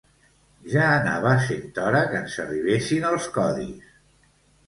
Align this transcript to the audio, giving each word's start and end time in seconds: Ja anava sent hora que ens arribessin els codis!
Ja 0.75 0.85
anava 0.93 1.33
sent 1.49 1.77
hora 1.83 2.01
que 2.13 2.17
ens 2.21 2.37
arribessin 2.45 3.05
els 3.11 3.27
codis! 3.37 3.93